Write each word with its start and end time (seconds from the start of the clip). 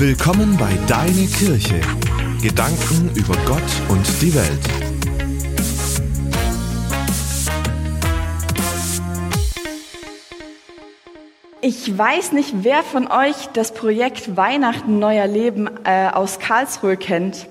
Willkommen 0.00 0.56
bei 0.56 0.72
Deine 0.86 1.26
Kirche. 1.26 1.80
Gedanken 2.40 3.10
über 3.16 3.34
Gott 3.46 3.60
und 3.88 4.06
die 4.22 4.32
Welt. 4.32 4.60
Ich 11.60 11.98
weiß 11.98 12.30
nicht, 12.30 12.62
wer 12.62 12.84
von 12.84 13.08
euch 13.10 13.48
das 13.54 13.74
Projekt 13.74 14.36
Weihnachten 14.36 15.00
Neuer 15.00 15.26
Leben 15.26 15.68
äh, 15.82 16.10
aus 16.10 16.38
Karlsruhe 16.38 16.96
kennt. 16.96 17.48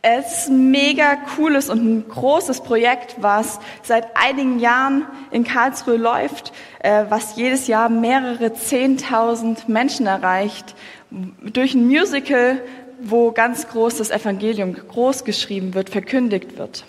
Es 0.00 0.44
ist 0.44 0.48
ein 0.48 0.70
mega 0.70 1.16
cooles 1.36 1.68
und 1.68 1.84
ein 1.84 2.08
großes 2.08 2.62
Projekt, 2.62 3.16
was 3.20 3.60
seit 3.82 4.16
einigen 4.16 4.58
Jahren 4.58 5.04
in 5.30 5.44
Karlsruhe 5.44 5.98
läuft, 5.98 6.54
äh, 6.78 7.04
was 7.10 7.36
jedes 7.36 7.66
Jahr 7.66 7.90
mehrere 7.90 8.54
Zehntausend 8.54 9.68
Menschen 9.68 10.06
erreicht 10.06 10.74
durch 11.10 11.74
ein 11.74 11.86
Musical, 11.86 12.60
wo 13.02 13.32
ganz 13.32 13.68
groß 13.68 13.96
das 13.96 14.10
Evangelium 14.10 14.74
groß 14.74 15.24
geschrieben 15.24 15.74
wird, 15.74 15.90
verkündigt 15.90 16.58
wird. 16.58 16.84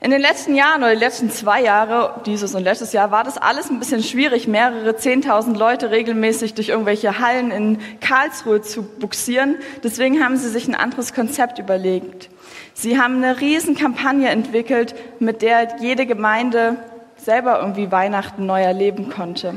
In 0.00 0.12
den 0.12 0.20
letzten 0.20 0.54
Jahren 0.54 0.82
oder 0.82 0.94
die 0.94 1.00
letzten 1.00 1.28
zwei 1.28 1.60
Jahre, 1.60 2.20
dieses 2.24 2.54
und 2.54 2.62
letztes 2.62 2.92
Jahr, 2.92 3.10
war 3.10 3.24
das 3.24 3.36
alles 3.36 3.68
ein 3.68 3.80
bisschen 3.80 4.04
schwierig, 4.04 4.46
mehrere 4.46 4.96
Zehntausend 4.96 5.56
Leute 5.56 5.90
regelmäßig 5.90 6.54
durch 6.54 6.68
irgendwelche 6.68 7.18
Hallen 7.18 7.50
in 7.50 7.78
Karlsruhe 8.00 8.62
zu 8.62 8.84
buxieren. 8.84 9.56
Deswegen 9.82 10.22
haben 10.22 10.36
sie 10.36 10.50
sich 10.50 10.68
ein 10.68 10.76
anderes 10.76 11.14
Konzept 11.14 11.58
überlegt. 11.58 12.30
Sie 12.74 12.96
haben 12.96 13.16
eine 13.16 13.40
riesen 13.40 13.74
Kampagne 13.74 14.28
entwickelt, 14.28 14.94
mit 15.18 15.42
der 15.42 15.78
jede 15.80 16.06
Gemeinde 16.06 16.76
selber 17.16 17.58
irgendwie 17.58 17.90
Weihnachten 17.90 18.46
neu 18.46 18.62
erleben 18.62 19.10
konnte. 19.10 19.54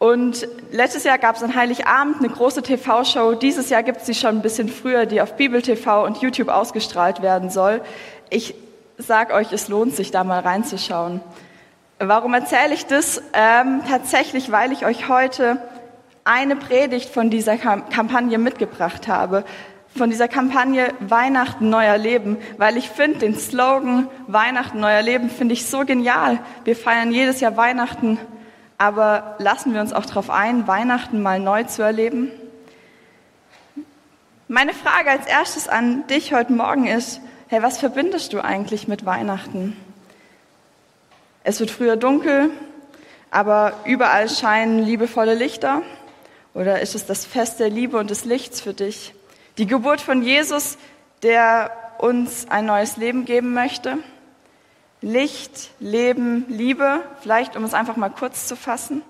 Und 0.00 0.48
letztes 0.72 1.04
Jahr 1.04 1.18
gab 1.18 1.36
es 1.36 1.42
an 1.42 1.54
Heiligabend 1.54 2.20
eine 2.20 2.30
große 2.30 2.62
TV-Show. 2.62 3.34
Dieses 3.34 3.68
Jahr 3.68 3.82
gibt 3.82 4.00
es 4.00 4.06
sie 4.06 4.14
schon 4.14 4.36
ein 4.36 4.40
bisschen 4.40 4.70
früher, 4.70 5.04
die 5.04 5.20
auf 5.20 5.36
Bibel 5.36 5.60
TV 5.60 6.06
und 6.06 6.22
YouTube 6.22 6.48
ausgestrahlt 6.48 7.20
werden 7.20 7.50
soll. 7.50 7.82
Ich 8.30 8.54
sag 8.96 9.30
euch, 9.30 9.52
es 9.52 9.68
lohnt 9.68 9.94
sich, 9.94 10.10
da 10.10 10.24
mal 10.24 10.40
reinzuschauen. 10.40 11.20
Warum 11.98 12.32
erzähle 12.32 12.72
ich 12.72 12.86
das? 12.86 13.22
Ähm, 13.34 13.82
tatsächlich, 13.86 14.50
weil 14.50 14.72
ich 14.72 14.86
euch 14.86 15.10
heute 15.10 15.60
eine 16.24 16.56
Predigt 16.56 17.10
von 17.10 17.28
dieser 17.28 17.58
Kampagne 17.58 18.38
mitgebracht 18.38 19.06
habe. 19.06 19.44
Von 19.94 20.08
dieser 20.08 20.28
Kampagne 20.28 20.94
Weihnachten 21.00 21.68
neuer 21.68 21.98
Leben, 21.98 22.38
weil 22.56 22.78
ich 22.78 22.88
finde 22.88 23.18
den 23.18 23.36
Slogan 23.36 24.08
Weihnachten 24.28 24.80
neuer 24.80 25.02
Leben 25.02 25.28
finde 25.28 25.52
ich 25.52 25.66
so 25.66 25.84
genial. 25.84 26.38
Wir 26.64 26.74
feiern 26.74 27.12
jedes 27.12 27.40
Jahr 27.40 27.58
Weihnachten 27.58 28.18
aber 28.80 29.34
lassen 29.36 29.74
wir 29.74 29.82
uns 29.82 29.92
auch 29.92 30.06
darauf 30.06 30.30
ein, 30.30 30.66
Weihnachten 30.66 31.20
mal 31.20 31.38
neu 31.38 31.64
zu 31.64 31.82
erleben? 31.82 32.30
Meine 34.48 34.72
Frage 34.72 35.10
als 35.10 35.26
erstes 35.26 35.68
an 35.68 36.06
dich 36.06 36.32
heute 36.32 36.54
Morgen 36.54 36.86
ist, 36.86 37.20
hey, 37.48 37.62
was 37.62 37.76
verbindest 37.76 38.32
du 38.32 38.42
eigentlich 38.42 38.88
mit 38.88 39.04
Weihnachten? 39.04 39.76
Es 41.44 41.60
wird 41.60 41.70
früher 41.70 41.96
dunkel, 41.96 42.48
aber 43.30 43.74
überall 43.84 44.30
scheinen 44.30 44.82
liebevolle 44.82 45.34
Lichter. 45.34 45.82
Oder 46.54 46.80
ist 46.80 46.94
es 46.94 47.04
das 47.04 47.26
Fest 47.26 47.60
der 47.60 47.68
Liebe 47.68 47.98
und 47.98 48.08
des 48.08 48.24
Lichts 48.24 48.62
für 48.62 48.72
dich? 48.72 49.12
Die 49.58 49.66
Geburt 49.66 50.00
von 50.00 50.22
Jesus, 50.22 50.78
der 51.22 51.70
uns 51.98 52.46
ein 52.48 52.64
neues 52.64 52.96
Leben 52.96 53.26
geben 53.26 53.52
möchte? 53.52 53.98
Licht, 55.02 55.70
Leben, 55.80 56.44
Liebe, 56.48 57.00
vielleicht 57.20 57.56
um 57.56 57.64
es 57.64 57.74
einfach 57.74 57.96
mal 57.96 58.10
kurz 58.10 58.46
zu 58.46 58.56
fassen. 58.56 59.02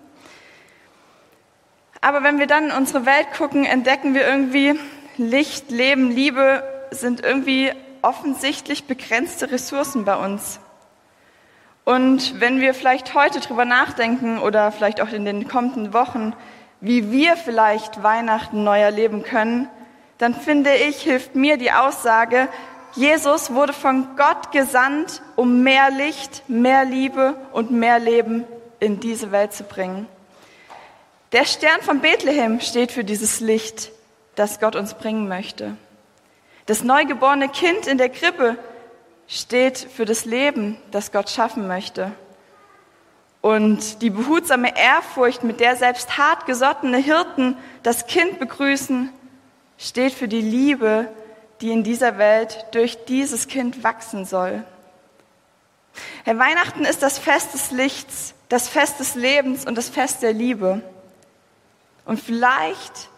Aber 2.00 2.22
wenn 2.22 2.38
wir 2.38 2.46
dann 2.46 2.66
in 2.66 2.72
unsere 2.72 3.04
Welt 3.06 3.32
gucken, 3.36 3.64
entdecken 3.64 4.14
wir 4.14 4.26
irgendwie, 4.26 4.78
Licht, 5.16 5.70
Leben, 5.70 6.10
Liebe 6.10 6.62
sind 6.90 7.22
irgendwie 7.22 7.72
offensichtlich 8.02 8.84
begrenzte 8.84 9.50
Ressourcen 9.50 10.04
bei 10.04 10.16
uns. 10.16 10.60
Und 11.84 12.40
wenn 12.40 12.60
wir 12.60 12.72
vielleicht 12.72 13.14
heute 13.14 13.40
drüber 13.40 13.64
nachdenken 13.64 14.38
oder 14.38 14.70
vielleicht 14.72 15.00
auch 15.00 15.10
in 15.10 15.24
den 15.24 15.48
kommenden 15.48 15.92
Wochen, 15.92 16.34
wie 16.80 17.10
wir 17.10 17.36
vielleicht 17.36 18.02
Weihnachten 18.02 18.64
neu 18.64 18.80
erleben 18.80 19.22
können, 19.22 19.68
dann 20.18 20.34
finde 20.34 20.74
ich, 20.74 21.02
hilft 21.02 21.34
mir 21.34 21.56
die 21.56 21.72
Aussage, 21.72 22.48
Jesus 22.94 23.52
wurde 23.52 23.72
von 23.72 24.16
Gott 24.16 24.52
gesandt, 24.52 25.22
um 25.36 25.62
mehr 25.62 25.90
Licht, 25.90 26.42
mehr 26.48 26.84
Liebe 26.84 27.34
und 27.52 27.70
mehr 27.70 27.98
Leben 27.98 28.44
in 28.80 29.00
diese 29.00 29.30
Welt 29.30 29.52
zu 29.52 29.64
bringen. 29.64 30.06
Der 31.32 31.44
Stern 31.44 31.80
von 31.82 32.00
Bethlehem 32.00 32.60
steht 32.60 32.90
für 32.90 33.04
dieses 33.04 33.40
Licht, 33.40 33.92
das 34.34 34.58
Gott 34.58 34.74
uns 34.74 34.94
bringen 34.94 35.28
möchte. 35.28 35.76
Das 36.66 36.82
neugeborene 36.82 37.48
Kind 37.48 37.86
in 37.86 37.98
der 37.98 38.08
Krippe 38.08 38.56
steht 39.28 39.78
für 39.78 40.04
das 40.04 40.24
Leben, 40.24 40.76
das 40.90 41.12
Gott 41.12 41.30
schaffen 41.30 41.68
möchte. 41.68 42.10
Und 43.40 44.02
die 44.02 44.10
behutsame 44.10 44.76
Ehrfurcht, 44.76 45.44
mit 45.44 45.60
der 45.60 45.76
selbst 45.76 46.18
hartgesottene 46.18 46.98
Hirten 46.98 47.56
das 47.82 48.06
Kind 48.06 48.38
begrüßen, 48.38 49.10
steht 49.78 50.12
für 50.12 50.28
die 50.28 50.42
Liebe, 50.42 51.08
die 51.60 51.70
in 51.70 51.82
dieser 51.82 52.18
Welt 52.18 52.66
durch 52.72 53.04
dieses 53.04 53.48
Kind 53.48 53.84
wachsen 53.84 54.24
soll. 54.24 54.64
Herr, 56.24 56.38
Weihnachten 56.38 56.84
ist 56.84 57.02
das 57.02 57.18
Fest 57.18 57.54
des 57.54 57.70
Lichts, 57.70 58.34
das 58.48 58.68
Fest 58.68 59.00
des 59.00 59.14
Lebens 59.14 59.66
und 59.66 59.76
das 59.76 59.88
Fest 59.88 60.22
der 60.22 60.32
Liebe. 60.32 60.82
Und 62.04 62.18
vielleicht 62.18 63.08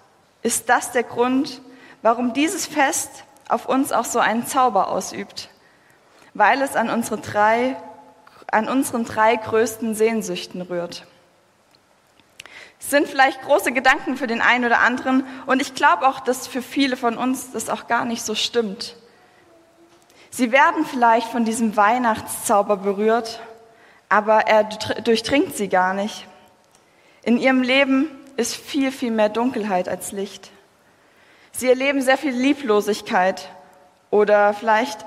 ist 0.43 0.69
das 0.69 0.93
der 0.93 1.05
Grund, 1.05 1.61
warum 2.03 2.33
dieses 2.33 2.67
Fest 2.67 3.25
auf 3.49 3.67
uns 3.67 3.93
auch 3.93 4.05
so 4.05 4.19
einen 4.19 4.47
Zauber 4.47 4.89
ausübt, 4.89 5.51
weil 6.35 6.63
es 6.63 6.75
an 6.75 6.91
unsere 6.91 7.19
drei, 7.19 7.77
an 8.51 8.69
unseren 8.69 9.05
drei 9.05 9.37
größten 9.37 9.95
Sehnsüchten 9.95 10.63
rührt 10.63 11.07
sind 12.91 13.09
vielleicht 13.09 13.43
große 13.43 13.73
Gedanken 13.73 14.17
für 14.17 14.27
den 14.27 14.41
einen 14.41 14.65
oder 14.65 14.81
anderen 14.81 15.25
und 15.47 15.63
ich 15.63 15.75
glaube 15.75 16.07
auch, 16.07 16.21
dass 16.21 16.47
für 16.47 16.63
viele 16.63 16.97
von 16.97 17.17
uns 17.17 17.53
das 17.53 17.69
auch 17.69 17.87
gar 17.87 18.05
nicht 18.05 18.23
so 18.23 18.35
stimmt. 18.35 18.97
Sie 20.31 20.51
werden 20.51 20.85
vielleicht 20.85 21.29
von 21.29 21.45
diesem 21.45 21.77
Weihnachtszauber 21.77 22.79
berührt, 22.79 23.41
aber 24.09 24.47
er 24.47 24.65
durchdringt 24.65 25.57
sie 25.57 25.69
gar 25.69 25.95
nicht. 25.95 26.27
In 27.23 27.39
ihrem 27.39 27.63
Leben 27.63 28.09
ist 28.37 28.57
viel, 28.57 28.91
viel 28.91 29.11
mehr 29.11 29.29
Dunkelheit 29.29 29.89
als 29.89 30.13
Licht. 30.13 30.51
Sie 31.53 31.69
erleben 31.69 32.01
sehr 32.01 32.19
viel 32.19 32.33
Lieblosigkeit 32.33 33.49
oder 34.11 34.55
vielleicht 34.55 35.05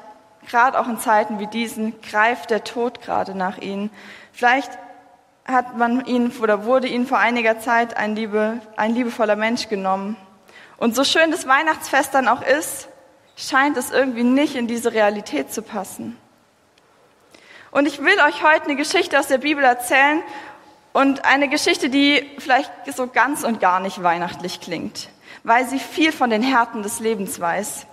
gerade 0.47 0.79
auch 0.79 0.87
in 0.87 0.99
Zeiten 0.99 1.39
wie 1.39 1.47
diesen 1.47 1.99
greift 2.01 2.51
der 2.51 2.63
Tod 2.63 3.01
gerade 3.01 3.35
nach 3.35 3.57
ihnen. 3.57 3.89
Vielleicht 4.31 4.71
hat 5.45 5.77
man 5.77 6.05
ihn 6.05 6.31
oder 6.41 6.65
wurde 6.65 6.87
ihn 6.87 7.05
vor 7.05 7.19
einiger 7.19 7.59
Zeit 7.59 7.95
ein, 7.95 8.15
liebe, 8.15 8.59
ein 8.75 8.93
liebevoller 8.93 9.35
Mensch 9.35 9.69
genommen. 9.69 10.17
Und 10.77 10.95
so 10.95 11.03
schön 11.03 11.31
das 11.31 11.47
Weihnachtsfest 11.47 12.13
dann 12.13 12.27
auch 12.27 12.41
ist, 12.41 12.89
scheint 13.37 13.77
es 13.77 13.91
irgendwie 13.91 14.23
nicht 14.23 14.55
in 14.55 14.67
diese 14.67 14.93
Realität 14.93 15.53
zu 15.53 15.61
passen. 15.61 16.17
Und 17.71 17.87
ich 17.87 17.99
will 17.99 18.17
euch 18.27 18.41
heute 18.43 18.65
eine 18.65 18.75
Geschichte 18.75 19.19
aus 19.19 19.27
der 19.27 19.37
Bibel 19.37 19.63
erzählen 19.63 20.23
und 20.93 21.25
eine 21.25 21.47
Geschichte, 21.47 21.89
die 21.89 22.25
vielleicht 22.39 22.71
so 22.95 23.07
ganz 23.07 23.43
und 23.43 23.59
gar 23.59 23.79
nicht 23.79 24.01
weihnachtlich 24.01 24.61
klingt, 24.61 25.09
weil 25.43 25.67
sie 25.67 25.79
viel 25.79 26.11
von 26.11 26.29
den 26.29 26.41
Härten 26.41 26.83
des 26.83 26.99
Lebens 26.99 27.39
weiß, 27.39 27.85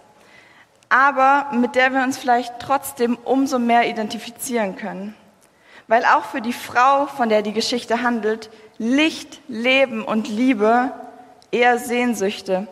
aber 0.89 1.49
mit 1.53 1.75
der 1.75 1.93
wir 1.93 2.03
uns 2.03 2.17
vielleicht 2.17 2.61
trotzdem 2.61 3.19
umso 3.25 3.59
mehr 3.59 3.89
identifizieren 3.89 4.77
können 4.77 5.17
weil 5.89 6.05
auch 6.05 6.25
für 6.25 6.41
die 6.41 6.53
Frau, 6.53 7.07
von 7.07 7.29
der 7.29 7.43
die 7.43 7.53
Geschichte 7.53 8.03
handelt, 8.03 8.51
Licht, 8.79 9.41
Leben 9.49 10.05
und 10.05 10.29
Liebe 10.29 10.93
eher 11.51 11.79
Sehnsüchte 11.79 12.67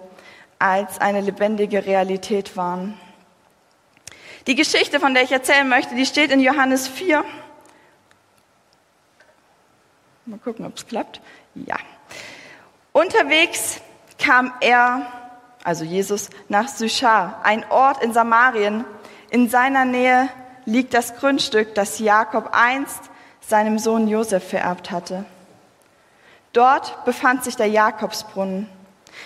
als 0.59 1.01
eine 1.01 1.21
lebendige 1.21 1.87
Realität 1.87 2.57
waren. 2.57 2.99
Die 4.47 4.55
Geschichte, 4.55 5.01
von 5.01 5.15
der 5.15 5.23
ich 5.23 5.33
erzählen 5.33 5.69
möchte, 5.69 5.95
die 5.95 6.07
steht 6.07 6.31
in 6.31 6.41
Johannes 6.41 6.89
4. 6.89 7.25
Mal 10.27 10.39
gucken, 10.39 10.67
ob 10.67 10.77
es 10.77 10.87
klappt. 10.87 11.21
Ja. 11.55 11.77
Unterwegs 12.93 13.81
kam 14.19 14.53
er, 14.61 15.07
also 15.65 15.85
Jesus, 15.85 16.31
nach 16.49 16.69
Sychar, 16.69 17.41
ein 17.43 17.65
Ort 17.71 18.03
in 18.03 18.13
Samarien. 18.13 18.85
In 19.31 19.49
seiner 19.49 19.85
Nähe 19.85 20.29
liegt 20.71 20.95
das 20.95 21.17
Grundstück, 21.17 21.75
das 21.75 21.99
Jakob 21.99 22.51
einst 22.53 23.11
seinem 23.41 23.79
Sohn 23.79 24.07
Josef 24.07 24.49
vererbt 24.49 24.91
hatte. 24.91 25.25
Dort 26.53 27.05
befand 27.05 27.45
sich 27.45 27.57
der 27.57 27.67
Jakobsbrunnen. 27.67 28.69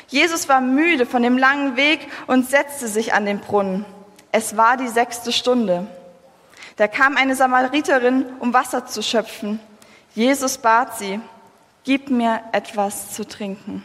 Jesus 0.08 0.48
war 0.48 0.60
müde 0.60 1.04
von 1.04 1.22
dem 1.22 1.36
langen 1.36 1.76
Weg 1.76 2.08
und 2.26 2.48
setzte 2.48 2.88
sich 2.88 3.12
an 3.12 3.26
den 3.26 3.40
Brunnen. 3.40 3.84
Es 4.32 4.56
war 4.56 4.76
die 4.76 4.88
sechste 4.88 5.32
Stunde. 5.32 5.86
Da 6.76 6.88
kam 6.88 7.16
eine 7.16 7.36
Samariterin, 7.36 8.26
um 8.40 8.52
Wasser 8.52 8.86
zu 8.86 9.02
schöpfen. 9.02 9.60
Jesus 10.14 10.58
bat 10.58 10.98
sie, 10.98 11.20
gib 11.84 12.08
mir 12.08 12.40
etwas 12.52 13.12
zu 13.12 13.26
trinken. 13.26 13.84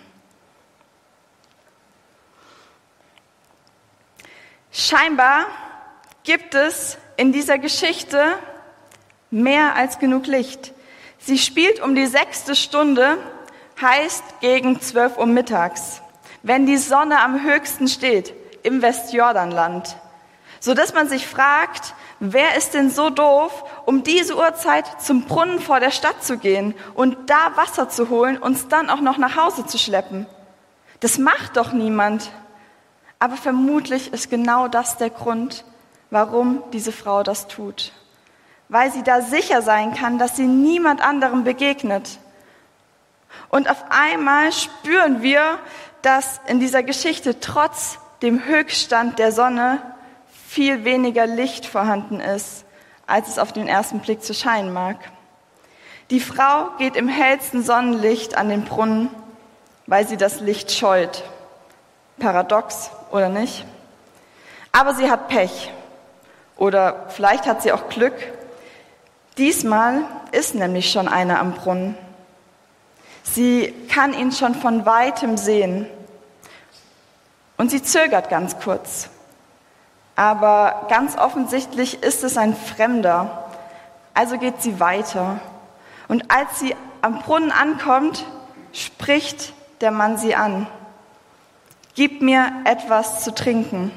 Scheinbar 4.71 5.45
gibt 6.23 6.55
es 6.55 6.97
in 7.19 7.33
dieser 7.33 7.57
Geschichte 7.57 8.17
mehr 9.29 9.75
als 9.75 9.99
genug 9.99 10.25
Licht. 10.25 10.73
Sie 11.17 11.37
spielt 11.37 11.81
um 11.81 11.93
die 11.93 12.05
sechste 12.05 12.55
Stunde, 12.55 13.17
heißt 13.81 14.23
gegen 14.39 14.79
12 14.79 15.17
Uhr 15.17 15.25
mittags, 15.25 16.01
wenn 16.43 16.65
die 16.65 16.77
Sonne 16.77 17.19
am 17.19 17.43
höchsten 17.43 17.89
steht 17.89 18.33
im 18.63 18.81
Westjordanland, 18.81 19.97
so 20.61 20.73
dass 20.73 20.93
man 20.93 21.09
sich 21.09 21.27
fragt, 21.27 21.93
wer 22.21 22.55
ist 22.55 22.73
denn 22.73 22.89
so 22.89 23.09
doof, 23.09 23.65
um 23.85 24.03
diese 24.03 24.37
Uhrzeit 24.37 25.01
zum 25.01 25.23
Brunnen 25.23 25.59
vor 25.59 25.81
der 25.81 25.91
Stadt 25.91 26.23
zu 26.23 26.37
gehen 26.37 26.73
und 26.93 27.29
da 27.29 27.57
Wasser 27.57 27.89
zu 27.89 28.07
holen 28.07 28.37
und 28.37 28.71
dann 28.71 28.89
auch 28.89 29.01
noch 29.01 29.17
nach 29.17 29.35
Hause 29.35 29.65
zu 29.65 29.77
schleppen? 29.77 30.25
Das 31.01 31.17
macht 31.17 31.57
doch 31.57 31.73
niemand. 31.73 32.31
Aber 33.19 33.35
vermutlich 33.35 34.13
ist 34.13 34.29
genau 34.29 34.69
das 34.69 34.95
der 34.95 35.09
Grund, 35.09 35.65
warum 36.09 36.63
diese 36.73 36.91
Frau 36.91 37.23
das 37.23 37.47
tut. 37.47 37.91
Weil 38.67 38.91
sie 38.91 39.03
da 39.03 39.21
sicher 39.21 39.61
sein 39.61 39.93
kann, 39.93 40.19
dass 40.19 40.35
sie 40.35 40.47
niemand 40.47 41.01
anderem 41.01 41.43
begegnet. 41.43 42.19
Und 43.49 43.69
auf 43.69 43.83
einmal 43.89 44.51
spüren 44.51 45.21
wir, 45.21 45.59
dass 46.01 46.39
in 46.47 46.59
dieser 46.59 46.83
Geschichte 46.83 47.39
trotz 47.39 47.99
dem 48.21 48.45
Höchststand 48.45 49.19
der 49.19 49.31
Sonne 49.31 49.81
viel 50.47 50.83
weniger 50.83 51.27
Licht 51.27 51.65
vorhanden 51.65 52.19
ist, 52.19 52.65
als 53.05 53.27
es 53.27 53.39
auf 53.39 53.53
den 53.53 53.67
ersten 53.67 53.99
Blick 53.99 54.23
zu 54.23 54.33
scheinen 54.33 54.73
mag. 54.73 54.97
Die 56.09 56.19
Frau 56.19 56.69
geht 56.79 56.95
im 56.95 57.07
hellsten 57.07 57.63
Sonnenlicht 57.63 58.35
an 58.35 58.49
den 58.49 58.65
Brunnen, 58.65 59.09
weil 59.85 60.07
sie 60.07 60.17
das 60.17 60.39
Licht 60.39 60.71
scheut. 60.71 61.23
Paradox, 62.17 62.91
oder 63.11 63.29
nicht? 63.29 63.63
Aber 64.71 64.93
sie 64.93 65.09
hat 65.09 65.27
Pech. 65.27 65.71
Oder 66.59 67.05
vielleicht 67.07 67.47
hat 67.47 67.61
sie 67.61 67.71
auch 67.71 67.87
Glück. 67.87 68.13
Diesmal 69.37 70.01
ist 70.33 70.55
nämlich 70.55 70.91
schon 70.91 71.07
einer 71.07 71.39
am 71.39 71.53
Brunnen. 71.53 71.97
Sie 73.23 73.73
kann 73.87 74.13
ihn 74.13 74.33
schon 74.33 74.55
von 74.55 74.85
weitem 74.85 75.37
sehen. 75.37 75.87
Und 77.55 77.71
sie 77.71 77.81
zögert 77.81 78.29
ganz 78.29 78.59
kurz. 78.59 79.09
Aber 80.17 80.87
ganz 80.89 81.17
offensichtlich 81.17 82.03
ist 82.03 82.25
es 82.25 82.35
ein 82.35 82.53
Fremder. 82.53 83.45
Also 84.13 84.37
geht 84.37 84.61
sie 84.61 84.81
weiter. 84.81 85.39
Und 86.09 86.29
als 86.29 86.59
sie 86.59 86.75
am 87.01 87.19
Brunnen 87.21 87.53
ankommt, 87.53 88.25
spricht 88.73 89.53
der 89.79 89.91
Mann 89.91 90.17
sie 90.17 90.35
an. 90.35 90.67
Gib 91.95 92.21
mir 92.21 92.51
etwas 92.65 93.23
zu 93.23 93.33
trinken. 93.33 93.93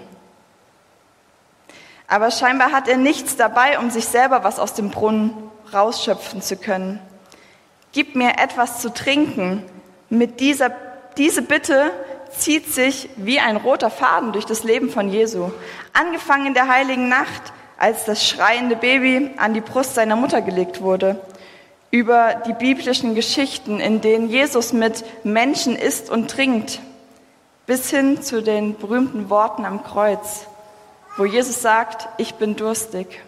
Aber 2.13 2.31
scheinbar 2.31 2.73
hat 2.73 2.89
er 2.89 2.99
nichts 2.99 3.37
dabei, 3.37 3.79
um 3.79 3.89
sich 3.89 4.05
selber 4.05 4.45
was 4.45 4.59
aus 4.59 4.75
dem 4.75 4.91
Brunnen 4.91 5.33
rausschöpfen 5.73 6.43
zu 6.43 6.59
können. 6.59 7.01
Gib 7.93 8.17
mir 8.17 8.33
etwas 8.39 8.83
zu 8.83 8.93
trinken. 8.93 9.65
Mit 10.11 10.39
dieser 10.39 10.73
diese 11.17 11.41
Bitte 11.41 11.91
zieht 12.37 12.71
sich 12.71 13.09
wie 13.17 13.41
ein 13.41 13.57
roter 13.57 13.89
Faden 13.89 14.33
durch 14.33 14.45
das 14.45 14.63
Leben 14.63 14.91
von 14.91 15.09
Jesu. 15.09 15.53
Angefangen 15.95 16.49
in 16.49 16.53
der 16.53 16.69
heiligen 16.69 17.09
Nacht, 17.09 17.55
als 17.79 18.05
das 18.05 18.29
schreiende 18.29 18.77
Baby 18.77 19.31
an 19.39 19.55
die 19.55 19.63
Brust 19.63 19.95
seiner 19.95 20.17
Mutter 20.17 20.43
gelegt 20.43 20.83
wurde, 20.83 21.19
über 21.91 22.43
die 22.47 22.53
biblischen 22.53 23.15
Geschichten, 23.15 23.81
in 23.81 24.03
denen 24.03 24.29
Jesus 24.29 24.75
mit 24.75 25.03
Menschen 25.25 25.77
isst 25.77 26.11
und 26.11 26.31
trinkt, 26.31 26.81
bis 27.65 27.89
hin 27.89 28.21
zu 28.21 28.43
den 28.43 28.77
berühmten 28.77 29.31
Worten 29.31 29.65
am 29.65 29.83
Kreuz, 29.83 30.47
wo 31.17 31.25
Jesus 31.25 31.61
sagt, 31.61 32.09
ich 32.19 32.35
bin 32.35 32.57
durstig. 32.57 33.23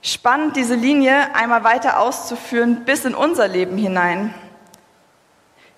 Spannend, 0.00 0.56
diese 0.56 0.74
Linie 0.74 1.34
einmal 1.34 1.62
weiter 1.62 2.00
auszuführen 2.00 2.84
bis 2.84 3.04
in 3.04 3.14
unser 3.14 3.46
Leben 3.46 3.78
hinein. 3.78 4.34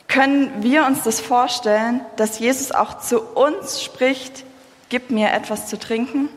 Können 0.09 0.62
wir 0.62 0.87
uns 0.87 1.03
das 1.03 1.21
vorstellen, 1.21 2.00
dass 2.17 2.38
Jesus 2.38 2.73
auch 2.73 3.00
zu 3.00 3.21
uns 3.21 3.82
spricht, 3.82 4.44
gib 4.88 5.11
mir 5.11 5.32
etwas 5.32 5.67
zu 5.67 5.79
trinken? 5.79 6.29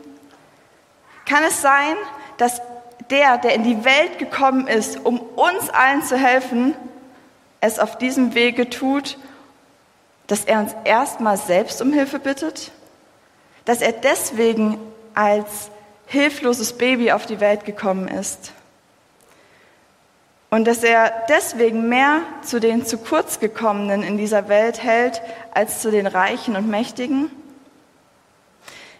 Kann 1.24 1.44
es 1.44 1.62
sein, 1.62 1.94
dass 2.38 2.60
der, 3.10 3.38
der 3.38 3.54
in 3.54 3.62
die 3.62 3.84
Welt 3.84 4.18
gekommen 4.18 4.66
ist, 4.66 5.04
um 5.04 5.20
uns 5.20 5.70
allen 5.70 6.02
zu 6.02 6.16
helfen, 6.16 6.74
es 7.60 7.78
auf 7.78 7.96
diesem 7.98 8.34
Wege 8.34 8.68
tut, 8.68 9.18
dass 10.26 10.44
er 10.44 10.60
uns 10.60 10.74
erstmal 10.84 11.36
selbst 11.36 11.80
um 11.80 11.92
Hilfe 11.92 12.18
bittet? 12.18 12.70
Dass 13.68 13.82
er 13.82 13.92
deswegen 13.92 14.78
als 15.12 15.70
hilfloses 16.06 16.72
Baby 16.72 17.12
auf 17.12 17.26
die 17.26 17.38
Welt 17.38 17.66
gekommen 17.66 18.08
ist? 18.08 18.52
Und 20.48 20.66
dass 20.66 20.82
er 20.82 21.12
deswegen 21.28 21.86
mehr 21.90 22.22
zu 22.42 22.60
den 22.60 22.86
zu 22.86 22.96
kurz 22.96 23.40
gekommenen 23.40 24.02
in 24.02 24.16
dieser 24.16 24.48
Welt 24.48 24.82
hält 24.82 25.20
als 25.52 25.82
zu 25.82 25.90
den 25.90 26.06
Reichen 26.06 26.56
und 26.56 26.66
Mächtigen? 26.66 27.30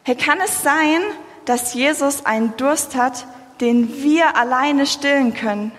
Hey, 0.02 0.16
kann 0.16 0.38
es 0.44 0.62
sein, 0.62 1.00
dass 1.46 1.72
Jesus 1.72 2.26
einen 2.26 2.54
Durst 2.58 2.94
hat, 2.94 3.26
den 3.62 4.02
wir 4.02 4.36
alleine 4.36 4.84
stillen 4.84 5.32
können? 5.32 5.72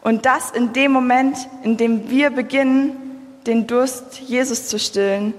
Und 0.00 0.26
das 0.26 0.52
in 0.52 0.72
dem 0.72 0.92
Moment, 0.92 1.48
in 1.64 1.76
dem 1.76 2.08
wir 2.08 2.30
beginnen, 2.30 3.40
den 3.48 3.66
Durst 3.66 4.20
Jesus 4.20 4.68
zu 4.68 4.78
stillen, 4.78 5.34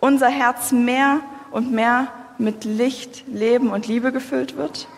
unser 0.00 0.30
Herz 0.30 0.72
mehr 0.72 1.20
und 1.56 1.72
mehr 1.72 2.08
mit 2.36 2.66
Licht, 2.66 3.26
Leben 3.28 3.70
und 3.70 3.86
Liebe 3.86 4.12
gefüllt 4.12 4.58
wird? 4.58 4.88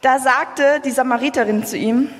Da 0.00 0.18
sagte 0.18 0.80
die 0.84 0.90
Samariterin 0.90 1.64
zu 1.64 1.76
ihm, 1.76 2.10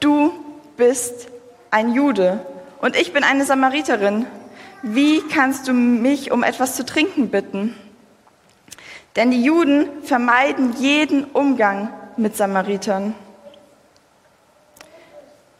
du 0.00 0.32
bist 0.76 1.28
ein 1.70 1.94
Jude 1.94 2.44
und 2.80 2.96
ich 2.96 3.12
bin 3.12 3.22
eine 3.22 3.44
Samariterin. 3.44 4.26
Wie 4.82 5.22
kannst 5.28 5.68
du 5.68 5.72
mich 5.72 6.32
um 6.32 6.42
etwas 6.42 6.74
zu 6.74 6.84
trinken 6.84 7.30
bitten? 7.30 7.76
Denn 9.14 9.30
die 9.30 9.44
Juden 9.44 10.02
vermeiden 10.02 10.74
jeden 10.80 11.22
Umgang 11.22 11.92
mit 12.16 12.36
Samaritern. 12.36 13.14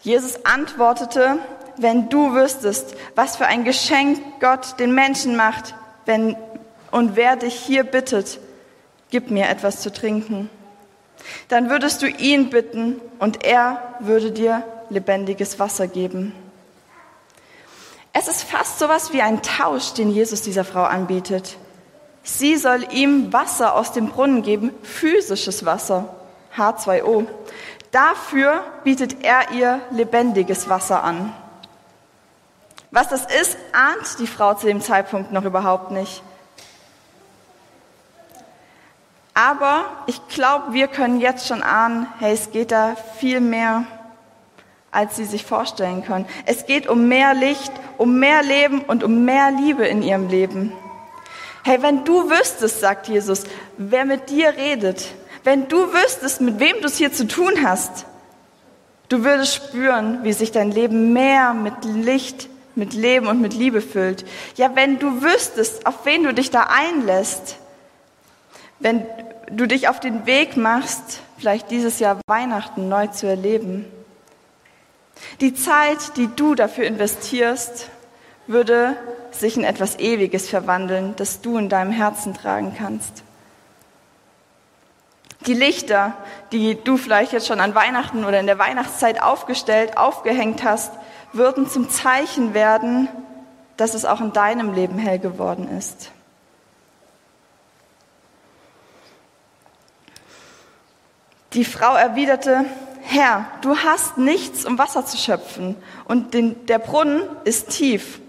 Jesus 0.00 0.44
antwortete, 0.44 1.38
wenn 1.82 2.08
du 2.08 2.34
wüsstest, 2.34 2.94
was 3.14 3.36
für 3.36 3.46
ein 3.46 3.64
Geschenk 3.64 4.20
Gott 4.40 4.78
den 4.78 4.94
Menschen 4.94 5.36
macht, 5.36 5.74
wenn, 6.06 6.36
und 6.90 7.16
wer 7.16 7.36
dich 7.36 7.54
hier 7.54 7.84
bittet, 7.84 8.38
gib 9.10 9.30
mir 9.30 9.48
etwas 9.48 9.80
zu 9.80 9.92
trinken 9.92 10.50
dann 11.48 11.70
würdest 11.70 12.02
du 12.02 12.08
ihn 12.08 12.50
bitten 12.50 13.00
und 13.18 13.44
er 13.44 13.94
würde 14.00 14.30
dir 14.30 14.62
lebendiges 14.90 15.58
Wasser 15.58 15.86
geben. 15.86 16.32
Es 18.12 18.28
ist 18.28 18.42
fast 18.42 18.78
so 18.78 18.88
was 18.88 19.12
wie 19.12 19.22
ein 19.22 19.42
Tausch, 19.42 19.92
den 19.92 20.10
Jesus 20.10 20.42
dieser 20.42 20.64
Frau 20.64 20.82
anbietet. 20.82 21.56
Sie 22.22 22.56
soll 22.56 22.86
ihm 22.92 23.32
Wasser 23.32 23.74
aus 23.74 23.92
dem 23.92 24.08
Brunnen 24.08 24.42
geben, 24.42 24.72
physisches 24.82 25.64
Wasser, 25.64 26.14
H2O. 26.56 27.26
Dafür 27.90 28.64
bietet 28.84 29.22
er 29.22 29.52
ihr 29.52 29.80
lebendiges 29.90 30.68
Wasser 30.68 31.04
an. 31.04 31.32
Was 32.90 33.08
das 33.08 33.26
ist, 33.26 33.56
ahnt 33.72 34.18
die 34.18 34.26
Frau 34.26 34.54
zu 34.54 34.66
dem 34.66 34.80
Zeitpunkt 34.80 35.32
noch 35.32 35.44
überhaupt 35.44 35.90
nicht. 35.90 36.22
Aber 39.34 39.84
ich 40.06 40.26
glaube, 40.28 40.72
wir 40.72 40.88
können 40.88 41.20
jetzt 41.20 41.46
schon 41.46 41.62
ahnen, 41.62 42.08
hey, 42.18 42.32
es 42.32 42.50
geht 42.50 42.72
da 42.72 42.96
viel 43.18 43.40
mehr, 43.40 43.84
als 44.90 45.16
sie 45.16 45.26
sich 45.26 45.44
vorstellen 45.44 46.04
können. 46.04 46.26
Es 46.44 46.66
geht 46.66 46.88
um 46.88 47.06
mehr 47.08 47.34
Licht, 47.34 47.70
um 47.98 48.18
mehr 48.18 48.42
Leben 48.42 48.80
und 48.80 49.04
um 49.04 49.24
mehr 49.24 49.50
Liebe 49.50 49.86
in 49.86 50.02
ihrem 50.02 50.28
Leben. 50.28 50.72
Hey, 51.62 51.82
wenn 51.82 52.04
du 52.04 52.30
wüsstest, 52.30 52.80
sagt 52.80 53.06
Jesus, 53.08 53.44
wer 53.76 54.04
mit 54.06 54.30
dir 54.30 54.56
redet, 54.56 55.06
wenn 55.44 55.68
du 55.68 55.92
wüsstest, 55.92 56.40
mit 56.40 56.58
wem 56.58 56.80
du 56.80 56.86
es 56.86 56.96
hier 56.96 57.12
zu 57.12 57.28
tun 57.28 57.52
hast, 57.62 58.06
du 59.08 59.22
würdest 59.22 59.54
spüren, 59.54 60.24
wie 60.24 60.32
sich 60.32 60.50
dein 60.50 60.70
Leben 60.70 61.12
mehr 61.12 61.54
mit 61.54 61.84
Licht, 61.84 62.48
mit 62.78 62.94
Leben 62.94 63.26
und 63.26 63.42
mit 63.42 63.52
Liebe 63.52 63.82
füllt. 63.82 64.24
Ja, 64.56 64.74
wenn 64.74 64.98
du 64.98 65.22
wüsstest, 65.22 65.86
auf 65.86 66.06
wen 66.06 66.22
du 66.22 66.32
dich 66.32 66.50
da 66.50 66.68
einlässt, 66.70 67.58
wenn 68.78 69.04
du 69.50 69.66
dich 69.66 69.88
auf 69.88 70.00
den 70.00 70.24
Weg 70.24 70.56
machst, 70.56 71.20
vielleicht 71.36 71.70
dieses 71.70 71.98
Jahr 71.98 72.18
Weihnachten 72.26 72.88
neu 72.88 73.08
zu 73.08 73.26
erleben. 73.26 73.84
Die 75.40 75.54
Zeit, 75.54 76.16
die 76.16 76.28
du 76.34 76.54
dafür 76.54 76.84
investierst, 76.84 77.90
würde 78.46 78.96
sich 79.30 79.56
in 79.56 79.64
etwas 79.64 79.98
Ewiges 79.98 80.48
verwandeln, 80.48 81.14
das 81.16 81.40
du 81.40 81.58
in 81.58 81.68
deinem 81.68 81.92
Herzen 81.92 82.34
tragen 82.34 82.74
kannst. 82.76 83.24
Die 85.46 85.54
Lichter, 85.54 86.14
die 86.52 86.76
du 86.82 86.96
vielleicht 86.96 87.32
jetzt 87.32 87.46
schon 87.46 87.60
an 87.60 87.74
Weihnachten 87.74 88.24
oder 88.24 88.40
in 88.40 88.46
der 88.46 88.58
Weihnachtszeit 88.58 89.22
aufgestellt, 89.22 89.96
aufgehängt 89.96 90.64
hast, 90.64 90.92
würden 91.32 91.68
zum 91.68 91.90
Zeichen 91.90 92.54
werden, 92.54 93.08
dass 93.76 93.94
es 93.94 94.04
auch 94.04 94.20
in 94.20 94.32
deinem 94.32 94.72
Leben 94.72 94.98
hell 94.98 95.18
geworden 95.18 95.68
ist. 95.76 96.10
Die 101.54 101.64
Frau 101.64 101.94
erwiderte, 101.94 102.64
Herr, 103.02 103.46
du 103.62 103.78
hast 103.78 104.18
nichts, 104.18 104.66
um 104.66 104.76
Wasser 104.76 105.06
zu 105.06 105.16
schöpfen, 105.16 105.76
und 106.04 106.34
den, 106.34 106.66
der 106.66 106.78
Brunnen 106.78 107.22
ist 107.44 107.70
tief. 107.70 108.20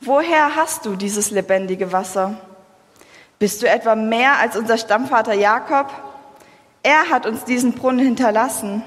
Woher 0.00 0.54
hast 0.54 0.84
du 0.84 0.96
dieses 0.96 1.30
lebendige 1.30 1.92
Wasser? 1.92 2.34
Bist 3.38 3.62
du 3.62 3.68
etwa 3.68 3.94
mehr 3.94 4.38
als 4.38 4.56
unser 4.56 4.76
Stammvater 4.76 5.32
Jakob? 5.32 5.90
Er 6.82 7.08
hat 7.08 7.24
uns 7.24 7.44
diesen 7.44 7.72
Brunnen 7.72 8.04
hinterlassen. 8.04 8.82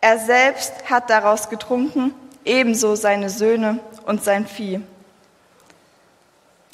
Er 0.00 0.18
selbst 0.18 0.90
hat 0.90 1.08
daraus 1.08 1.48
getrunken, 1.48 2.12
ebenso 2.44 2.94
seine 2.94 3.30
Söhne 3.30 3.78
und 4.06 4.24
sein 4.24 4.46
Vieh. 4.46 4.80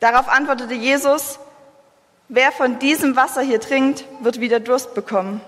Darauf 0.00 0.28
antwortete 0.28 0.74
Jesus, 0.74 1.38
wer 2.28 2.52
von 2.52 2.78
diesem 2.78 3.16
Wasser 3.16 3.42
hier 3.42 3.60
trinkt, 3.60 4.04
wird 4.20 4.40
wieder 4.40 4.60
Durst 4.60 4.94
bekommen. 4.94 5.40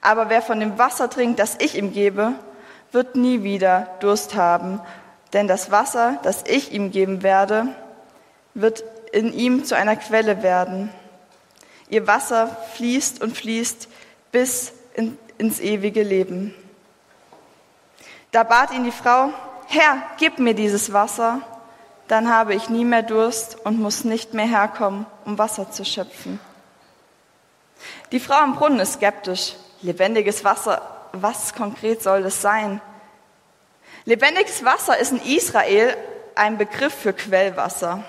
Aber 0.00 0.28
wer 0.28 0.42
von 0.42 0.60
dem 0.60 0.78
Wasser 0.78 1.08
trinkt, 1.10 1.38
das 1.38 1.56
ich 1.58 1.76
ihm 1.76 1.92
gebe, 1.92 2.34
wird 2.92 3.16
nie 3.16 3.42
wieder 3.42 3.88
Durst 4.00 4.34
haben, 4.34 4.80
denn 5.32 5.48
das 5.48 5.70
Wasser, 5.70 6.18
das 6.22 6.44
ich 6.46 6.72
ihm 6.72 6.90
geben 6.90 7.22
werde, 7.22 7.68
wird 8.54 8.84
in 9.12 9.32
ihm 9.32 9.64
zu 9.64 9.76
einer 9.76 9.96
Quelle 9.96 10.42
werden. 10.42 10.90
Ihr 11.88 12.06
Wasser 12.06 12.56
fließt 12.74 13.22
und 13.22 13.36
fließt 13.36 13.88
bis 14.32 14.72
in, 14.94 15.18
ins 15.38 15.60
ewige 15.60 16.02
Leben. 16.02 16.54
Da 18.30 18.44
bat 18.44 18.72
ihn 18.72 18.84
die 18.84 18.92
Frau, 18.92 19.30
Herr, 19.66 20.02
gib 20.18 20.38
mir 20.38 20.54
dieses 20.54 20.92
Wasser, 20.92 21.40
dann 22.08 22.32
habe 22.32 22.54
ich 22.54 22.68
nie 22.68 22.84
mehr 22.84 23.02
Durst 23.02 23.56
und 23.64 23.80
muss 23.80 24.04
nicht 24.04 24.34
mehr 24.34 24.46
herkommen, 24.46 25.06
um 25.24 25.38
Wasser 25.38 25.70
zu 25.70 25.84
schöpfen. 25.84 26.40
Die 28.12 28.20
Frau 28.20 28.34
am 28.34 28.56
Brunnen 28.56 28.80
ist 28.80 28.94
skeptisch. 28.94 29.54
Lebendiges 29.82 30.44
Wasser, 30.44 30.82
was 31.12 31.54
konkret 31.54 32.02
soll 32.02 32.22
das 32.22 32.42
sein? 32.42 32.80
Lebendiges 34.04 34.64
Wasser 34.64 34.98
ist 34.98 35.12
in 35.12 35.22
Israel 35.22 35.96
ein 36.34 36.58
Begriff 36.58 36.94
für 36.94 37.12
Quellwasser. 37.12 38.02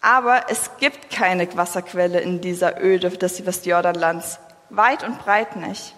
Aber 0.00 0.48
es 0.48 0.70
gibt 0.78 1.10
keine 1.10 1.54
Wasserquelle 1.56 2.20
in 2.20 2.40
dieser 2.40 2.80
Öde 2.80 3.10
des 3.10 3.44
Westjordanlands. 3.44 4.38
Weit 4.70 5.02
und 5.02 5.18
breit 5.18 5.56
nicht. 5.56 5.94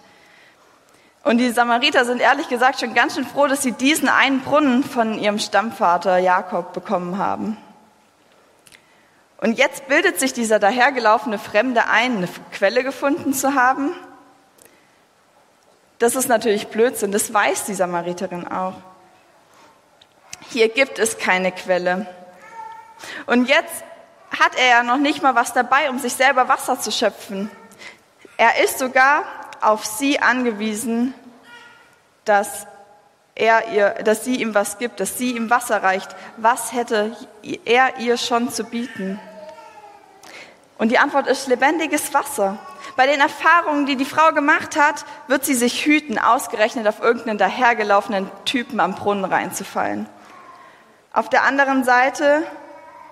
Und 1.23 1.37
die 1.37 1.51
Samariter 1.51 2.05
sind 2.05 2.19
ehrlich 2.19 2.49
gesagt 2.49 2.79
schon 2.79 2.93
ganz 2.93 3.15
schön 3.15 3.25
froh, 3.25 3.47
dass 3.47 3.61
sie 3.61 3.73
diesen 3.73 4.09
einen 4.09 4.41
Brunnen 4.41 4.83
von 4.83 5.19
ihrem 5.19 5.39
Stammvater 5.39 6.17
Jakob 6.17 6.73
bekommen 6.73 7.17
haben. 7.17 7.57
Und 9.37 9.57
jetzt 9.57 9.87
bildet 9.87 10.19
sich 10.19 10.33
dieser 10.33 10.59
dahergelaufene 10.59 11.39
Fremde 11.39 11.87
ein, 11.87 12.17
eine 12.17 12.27
Quelle 12.51 12.83
gefunden 12.83 13.33
zu 13.33 13.55
haben 13.55 13.93
das 16.01 16.15
ist 16.15 16.27
natürlich 16.27 16.69
Blödsinn, 16.69 17.11
das 17.11 17.31
weiß 17.31 17.65
die 17.65 17.75
Samariterin 17.75 18.47
auch. 18.47 18.73
Hier 20.49 20.67
gibt 20.67 20.97
es 20.97 21.19
keine 21.19 21.51
Quelle. 21.51 22.07
Und 23.27 23.47
jetzt 23.47 23.83
hat 24.31 24.55
er 24.57 24.67
ja 24.67 24.83
noch 24.83 24.97
nicht 24.97 25.21
mal 25.21 25.35
was 25.35 25.53
dabei, 25.53 25.91
um 25.91 25.99
sich 25.99 26.13
selber 26.13 26.47
Wasser 26.47 26.79
zu 26.79 26.91
schöpfen. 26.91 27.51
Er 28.35 28.63
ist 28.63 28.79
sogar 28.79 29.25
auf 29.61 29.85
sie 29.85 30.19
angewiesen, 30.19 31.13
dass 32.25 32.67
er 33.35 33.71
ihr, 33.71 33.89
dass 34.03 34.25
sie 34.25 34.41
ihm 34.41 34.53
was 34.53 34.77
gibt, 34.77 34.99
dass 34.99 35.17
sie 35.17 35.35
ihm 35.35 35.49
Wasser 35.49 35.81
reicht. 35.83 36.15
Was 36.37 36.73
hätte 36.73 37.15
er 37.65 37.97
ihr 37.99 38.17
schon 38.17 38.51
zu 38.51 38.63
bieten? 38.63 39.19
Und 40.77 40.89
die 40.89 40.97
Antwort 40.97 41.27
ist 41.27 41.47
lebendiges 41.47 42.13
Wasser. 42.13 42.57
Bei 42.95 43.05
den 43.05 43.21
Erfahrungen, 43.21 43.85
die 43.85 43.95
die 43.95 44.05
Frau 44.05 44.31
gemacht 44.31 44.75
hat, 44.75 45.05
wird 45.27 45.45
sie 45.45 45.53
sich 45.53 45.85
hüten, 45.85 46.17
ausgerechnet 46.17 46.87
auf 46.87 46.99
irgendeinen 47.01 47.37
dahergelaufenen 47.37 48.29
Typen 48.45 48.79
am 48.79 48.95
Brunnen 48.95 49.25
reinzufallen. 49.25 50.09
Auf 51.13 51.29
der 51.29 51.43
anderen 51.43 51.83
Seite 51.83 52.43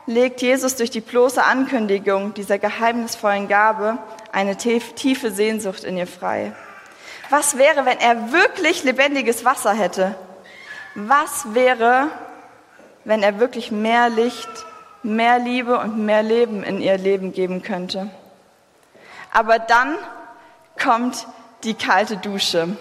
legt 0.09 0.41
Jesus 0.41 0.75
durch 0.75 0.89
die 0.89 1.01
bloße 1.01 1.43
Ankündigung 1.43 2.33
dieser 2.33 2.57
geheimnisvollen 2.57 3.47
Gabe 3.47 3.99
eine 4.31 4.57
tiefe 4.57 5.29
Sehnsucht 5.29 5.83
in 5.83 5.97
ihr 5.97 6.07
frei. 6.07 6.51
Was 7.29 7.59
wäre, 7.59 7.85
wenn 7.85 7.99
er 7.99 8.31
wirklich 8.31 8.83
lebendiges 8.83 9.45
Wasser 9.45 9.71
hätte? 9.71 10.15
Was 10.95 11.53
wäre, 11.53 12.07
wenn 13.05 13.21
er 13.21 13.39
wirklich 13.39 13.71
mehr 13.71 14.09
Licht, 14.09 14.49
mehr 15.03 15.37
Liebe 15.37 15.77
und 15.77 15.99
mehr 15.99 16.23
Leben 16.23 16.63
in 16.63 16.81
ihr 16.81 16.97
Leben 16.97 17.31
geben 17.31 17.61
könnte? 17.61 18.09
Aber 19.31 19.59
dann 19.59 19.95
kommt 20.81 21.27
die 21.63 21.75
kalte 21.75 22.17
Dusche. 22.17 22.75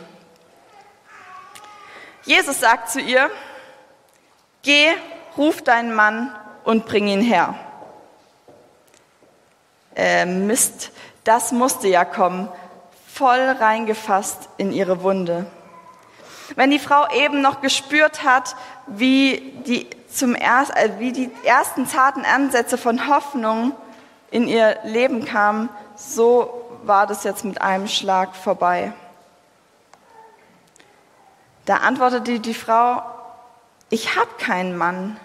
Jesus 2.24 2.60
sagt 2.60 2.88
zu 2.88 3.00
ihr, 3.00 3.30
geh, 4.62 4.88
ruf 5.36 5.60
deinen 5.60 5.94
Mann 5.94 6.34
und 6.68 6.84
bring 6.84 7.08
ihn 7.08 7.22
her. 7.22 7.54
Äh, 9.96 10.26
Mist, 10.26 10.90
das 11.24 11.50
musste 11.50 11.88
ja 11.88 12.04
kommen, 12.04 12.50
voll 13.10 13.40
reingefasst 13.40 14.50
in 14.58 14.70
ihre 14.70 15.02
Wunde. 15.02 15.46
Wenn 16.56 16.70
die 16.70 16.78
Frau 16.78 17.08
eben 17.14 17.40
noch 17.40 17.62
gespürt 17.62 18.22
hat, 18.22 18.54
wie 18.86 19.54
die, 19.66 19.88
zum 20.12 20.34
erst, 20.34 20.76
äh, 20.76 20.90
wie 20.98 21.12
die 21.12 21.30
ersten 21.42 21.86
zarten 21.86 22.26
Ansätze 22.26 22.76
von 22.76 23.08
Hoffnung 23.08 23.72
in 24.30 24.46
ihr 24.46 24.76
Leben 24.84 25.24
kamen, 25.24 25.70
so 25.96 26.66
war 26.82 27.06
das 27.06 27.24
jetzt 27.24 27.46
mit 27.46 27.62
einem 27.62 27.88
Schlag 27.88 28.36
vorbei. 28.36 28.92
Da 31.64 31.76
antwortete 31.76 32.40
die 32.40 32.52
Frau, 32.52 33.00
ich 33.88 34.16
habe 34.16 34.28
keinen 34.38 34.76
Mann. 34.76 35.18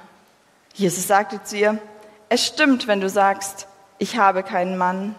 Jesus 0.74 1.08
sagte 1.08 1.44
zu 1.44 1.56
ihr, 1.58 1.80
es 2.30 2.46
stimmt, 2.46 2.88
wenn 2.88 3.00
du 3.00 3.10
sagst, 3.10 3.68
ich 4.00 4.18
habe 4.18 4.42
keinen 4.42 4.78
Mann. 4.78 5.16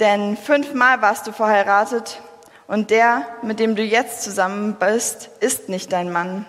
Denn 0.00 0.36
fünfmal 0.36 1.00
warst 1.02 1.26
du 1.26 1.32
verheiratet 1.32 2.20
und 2.66 2.90
der, 2.90 3.26
mit 3.42 3.60
dem 3.60 3.76
du 3.76 3.82
jetzt 3.82 4.22
zusammen 4.22 4.74
bist, 4.74 5.30
ist 5.40 5.68
nicht 5.68 5.92
dein 5.92 6.10
Mann. 6.10 6.46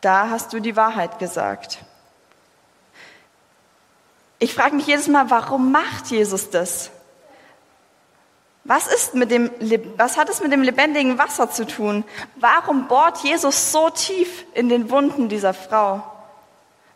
Da 0.00 0.30
hast 0.30 0.52
du 0.52 0.60
die 0.60 0.76
Wahrheit 0.76 1.18
gesagt. 1.18 1.78
Ich 4.38 4.54
frage 4.54 4.76
mich 4.76 4.86
jedes 4.86 5.08
Mal, 5.08 5.30
warum 5.30 5.72
macht 5.72 6.06
Jesus 6.06 6.50
das? 6.50 6.90
Was, 8.62 8.86
ist 8.86 9.14
mit 9.14 9.30
dem, 9.30 9.50
was 9.96 10.16
hat 10.16 10.28
es 10.28 10.40
mit 10.40 10.52
dem 10.52 10.62
lebendigen 10.62 11.18
Wasser 11.18 11.50
zu 11.50 11.66
tun? 11.66 12.04
Warum 12.36 12.86
bohrt 12.86 13.18
Jesus 13.18 13.72
so 13.72 13.90
tief 13.90 14.44
in 14.54 14.68
den 14.68 14.90
Wunden 14.90 15.28
dieser 15.28 15.54
Frau? 15.54 16.02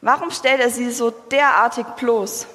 Warum 0.01 0.31
stellt 0.31 0.61
er 0.61 0.71
sie 0.71 0.91
so 0.91 1.11
derartig 1.11 1.85
bloß? 1.97 2.47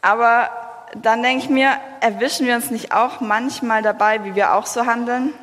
Aber 0.00 0.50
dann 0.94 1.22
denke 1.22 1.44
ich 1.44 1.50
mir, 1.50 1.72
erwischen 2.00 2.46
wir 2.46 2.54
uns 2.54 2.70
nicht 2.70 2.92
auch 2.92 3.20
manchmal 3.20 3.82
dabei, 3.82 4.24
wie 4.24 4.34
wir 4.34 4.54
auch 4.54 4.66
so 4.66 4.86
handeln? 4.86 5.34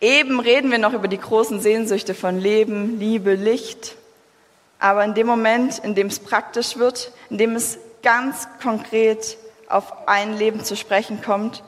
Eben 0.00 0.40
reden 0.40 0.70
wir 0.70 0.78
noch 0.78 0.92
über 0.92 1.08
die 1.08 1.18
großen 1.18 1.60
Sehnsüchte 1.60 2.14
von 2.14 2.38
Leben, 2.38 2.98
Liebe, 2.98 3.34
Licht. 3.34 3.96
Aber 4.78 5.04
in 5.04 5.14
dem 5.14 5.26
Moment, 5.26 5.78
in 5.78 5.94
dem 5.94 6.08
es 6.08 6.18
praktisch 6.18 6.76
wird, 6.76 7.12
in 7.30 7.38
dem 7.38 7.56
es 7.56 7.78
ganz 8.02 8.46
konkret 8.62 9.38
auf 9.68 10.08
ein 10.08 10.36
Leben 10.36 10.64
zu 10.64 10.76
sprechen 10.76 11.22
kommt, 11.22 11.62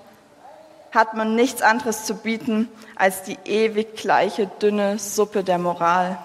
hat 0.92 1.14
man 1.14 1.34
nichts 1.34 1.62
anderes 1.62 2.04
zu 2.04 2.14
bieten 2.14 2.68
als 2.94 3.22
die 3.22 3.38
ewig 3.44 3.96
gleiche 3.96 4.46
dünne 4.46 4.98
Suppe 4.98 5.42
der 5.44 5.58
Moral. 5.58 6.18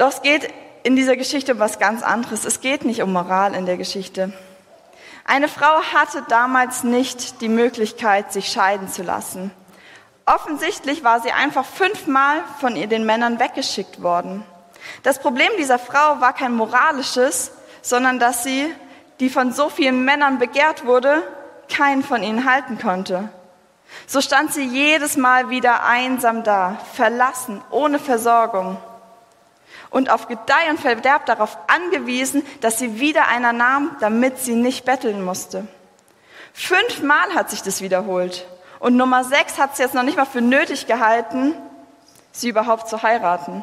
Doch 0.00 0.08
es 0.08 0.22
geht 0.22 0.48
in 0.82 0.96
dieser 0.96 1.14
Geschichte 1.14 1.52
um 1.52 1.58
was 1.58 1.78
ganz 1.78 2.02
anderes. 2.02 2.46
Es 2.46 2.62
geht 2.62 2.86
nicht 2.86 3.02
um 3.02 3.12
Moral 3.12 3.54
in 3.54 3.66
der 3.66 3.76
Geschichte. 3.76 4.32
Eine 5.26 5.46
Frau 5.46 5.82
hatte 5.92 6.24
damals 6.26 6.84
nicht 6.84 7.42
die 7.42 7.50
Möglichkeit, 7.50 8.32
sich 8.32 8.50
scheiden 8.50 8.88
zu 8.88 9.02
lassen. 9.02 9.50
Offensichtlich 10.24 11.04
war 11.04 11.20
sie 11.20 11.32
einfach 11.32 11.66
fünfmal 11.66 12.42
von 12.60 12.76
ihr 12.76 12.86
den 12.86 13.04
Männern 13.04 13.38
weggeschickt 13.38 14.02
worden. 14.02 14.42
Das 15.02 15.18
Problem 15.18 15.50
dieser 15.58 15.78
Frau 15.78 16.22
war 16.22 16.32
kein 16.32 16.54
moralisches, 16.54 17.52
sondern 17.82 18.18
dass 18.18 18.42
sie, 18.42 18.72
die 19.20 19.28
von 19.28 19.52
so 19.52 19.68
vielen 19.68 20.02
Männern 20.06 20.38
begehrt 20.38 20.86
wurde, 20.86 21.22
keinen 21.68 22.02
von 22.02 22.22
ihnen 22.22 22.50
halten 22.50 22.78
konnte. 22.78 23.28
So 24.06 24.22
stand 24.22 24.54
sie 24.54 24.64
jedes 24.64 25.18
Mal 25.18 25.50
wieder 25.50 25.84
einsam 25.84 26.42
da, 26.42 26.78
verlassen, 26.94 27.60
ohne 27.70 27.98
Versorgung 27.98 28.78
und 29.90 30.10
auf 30.10 30.28
Gedeih 30.28 30.70
und 30.70 30.80
Verderb 30.80 31.26
darauf 31.26 31.58
angewiesen, 31.66 32.44
dass 32.60 32.78
sie 32.78 33.00
wieder 33.00 33.28
einer 33.28 33.52
nahm, 33.52 33.96
damit 34.00 34.38
sie 34.38 34.54
nicht 34.54 34.84
betteln 34.84 35.22
musste. 35.22 35.66
Fünfmal 36.52 37.34
hat 37.34 37.50
sich 37.50 37.62
das 37.62 37.80
wiederholt. 37.80 38.46
Und 38.78 38.96
Nummer 38.96 39.24
sechs 39.24 39.58
hat 39.58 39.72
es 39.74 39.78
jetzt 39.78 39.94
noch 39.94 40.02
nicht 40.02 40.16
mal 40.16 40.24
für 40.24 40.40
nötig 40.40 40.86
gehalten, 40.86 41.54
sie 42.32 42.48
überhaupt 42.48 42.88
zu 42.88 43.02
heiraten. 43.02 43.62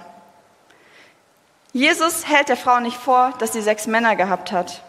Jesus 1.74 2.28
hält 2.28 2.50
der 2.50 2.58
Frau 2.58 2.80
nicht 2.80 2.98
vor, 2.98 3.34
dass 3.40 3.54
sie 3.54 3.62
sechs 3.62 3.88
Männer 3.88 4.16
gehabt 4.16 4.52
hat, 4.52 4.84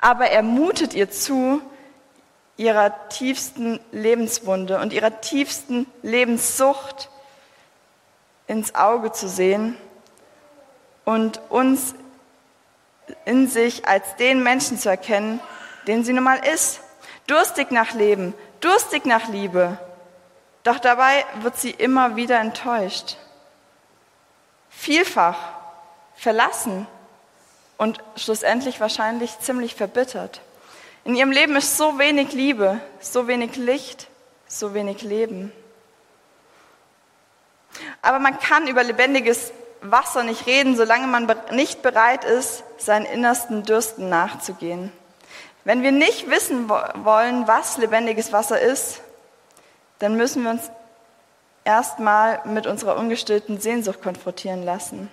aber 0.00 0.26
er 0.26 0.42
mutet 0.42 0.94
ihr 0.94 1.10
zu, 1.10 1.60
ihrer 2.56 3.08
tiefsten 3.08 3.80
Lebenswunde 3.92 4.78
und 4.80 4.92
ihrer 4.92 5.20
tiefsten 5.20 5.86
Lebenssucht 6.02 7.10
ins 8.46 8.74
Auge 8.74 9.12
zu 9.12 9.28
sehen 9.28 9.76
und 11.06 11.40
uns 11.48 11.94
in 13.24 13.48
sich 13.48 13.86
als 13.88 14.16
den 14.16 14.42
Menschen 14.42 14.76
zu 14.76 14.90
erkennen, 14.90 15.40
den 15.86 16.04
sie 16.04 16.12
nun 16.12 16.24
mal 16.24 16.44
ist. 16.44 16.80
Durstig 17.26 17.70
nach 17.70 17.94
Leben, 17.94 18.34
durstig 18.60 19.06
nach 19.06 19.28
Liebe. 19.28 19.78
Doch 20.64 20.80
dabei 20.80 21.24
wird 21.40 21.56
sie 21.56 21.70
immer 21.70 22.16
wieder 22.16 22.40
enttäuscht. 22.40 23.16
Vielfach 24.68 25.38
verlassen 26.16 26.86
und 27.78 28.02
schlussendlich 28.16 28.80
wahrscheinlich 28.80 29.38
ziemlich 29.38 29.74
verbittert. 29.76 30.40
In 31.04 31.14
ihrem 31.14 31.30
Leben 31.30 31.54
ist 31.54 31.76
so 31.76 32.00
wenig 32.00 32.32
Liebe, 32.32 32.80
so 33.00 33.28
wenig 33.28 33.54
Licht, 33.56 34.08
so 34.48 34.74
wenig 34.74 35.02
Leben. 35.02 35.52
Aber 38.02 38.18
man 38.18 38.40
kann 38.40 38.66
über 38.66 38.82
lebendiges 38.82 39.52
Wasser 39.80 40.22
nicht 40.22 40.46
reden, 40.46 40.76
solange 40.76 41.06
man 41.06 41.30
nicht 41.52 41.82
bereit 41.82 42.24
ist, 42.24 42.64
seinen 42.78 43.06
innersten 43.06 43.62
Dürsten 43.62 44.08
nachzugehen. 44.08 44.92
Wenn 45.64 45.82
wir 45.82 45.92
nicht 45.92 46.30
wissen 46.30 46.68
wollen, 46.68 47.48
was 47.48 47.76
lebendiges 47.78 48.32
Wasser 48.32 48.60
ist, 48.60 49.00
dann 49.98 50.16
müssen 50.16 50.44
wir 50.44 50.50
uns 50.50 50.70
erstmal 51.64 52.40
mit 52.44 52.66
unserer 52.66 52.96
ungestillten 52.96 53.60
Sehnsucht 53.60 54.00
konfrontieren 54.02 54.62
lassen, 54.62 55.10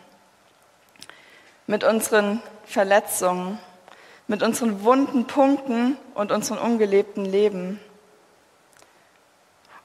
mit 1.65 1.83
unseren 1.83 2.41
Verletzungen, 2.65 3.57
mit 4.27 4.43
unseren 4.43 4.83
wunden 4.83 5.25
Punkten 5.25 5.97
und 6.13 6.31
unserem 6.31 6.61
ungelebten 6.61 7.25
Leben. 7.25 7.79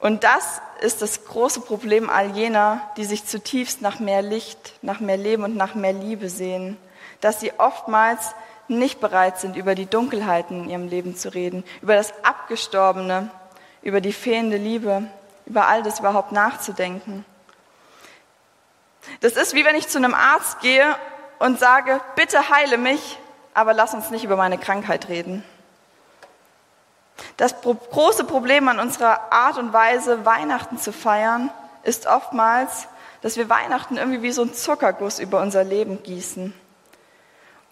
Und 0.01 0.23
das 0.25 0.61
ist 0.81 1.03
das 1.03 1.25
große 1.25 1.61
Problem 1.61 2.09
all 2.09 2.31
jener, 2.31 2.81
die 2.97 3.05
sich 3.05 3.27
zutiefst 3.27 3.83
nach 3.83 3.99
mehr 3.99 4.23
Licht, 4.23 4.75
nach 4.83 5.01
mehr 5.01 5.17
Leben 5.17 5.43
und 5.43 5.57
nach 5.57 5.75
mehr 5.75 5.93
Liebe 5.93 6.29
sehen, 6.29 6.77
dass 7.21 7.41
sie 7.41 7.53
oftmals 7.59 8.35
nicht 8.69 9.01
bereit 9.01 9.39
sind, 9.41 9.57
über 9.57 9.75
die 9.75 9.87
Dunkelheiten 9.87 10.65
in 10.65 10.71
ihrem 10.71 10.89
Leben 10.89 11.17
zu 11.17 11.35
reden, 11.35 11.65
über 11.83 11.97
das 11.97 12.13
Abgestorbene, 12.23 13.31
über 13.83 14.01
die 14.01 14.13
fehlende 14.13 14.57
Liebe, 14.57 15.05
über 15.47 15.67
all 15.67 15.83
das 15.83 16.01
überhaupt 16.01 16.33
nachzudenken. 16.33 17.25
Das 19.21 19.33
ist 19.33 19.55
wie 19.55 19.65
wenn 19.65 19.75
ich 19.75 19.89
zu 19.89 19.99
einem 19.99 20.15
Arzt 20.15 20.61
gehe 20.61 20.95
und 21.39 21.59
sage, 21.59 22.01
bitte 22.15 22.51
heile 22.51 22.79
mich, 22.79 23.19
aber 23.55 23.73
lass 23.73 23.95
uns 23.95 24.11
nicht 24.11 24.25
über 24.25 24.37
meine 24.37 24.59
Krankheit 24.59 25.09
reden. 25.09 25.43
Das 27.39 27.55
große 27.63 28.25
Problem 28.25 28.69
an 28.69 28.81
unserer 28.81 29.33
Art 29.33 29.59
und 29.59 29.73
Weise, 29.73 30.27
Weihnachten 30.27 30.77
zu 30.77 30.93
feiern, 30.93 31.51
ist 31.85 32.07
oftmals, 32.07 32.89
dass 33.23 33.37
wir 33.37 33.49
Weihnachten 33.49 33.97
irgendwie 33.97 34.23
wie 34.23 34.33
so 34.33 34.43
ein 34.43 34.55
Zuckerguss 34.55 35.21
über 35.21 35.41
unser 35.41 35.63
Leben 35.63 36.03
gießen. 36.03 36.53